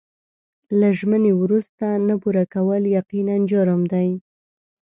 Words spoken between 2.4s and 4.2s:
کول یقیناً جرم دی.